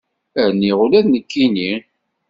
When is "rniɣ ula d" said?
0.51-1.07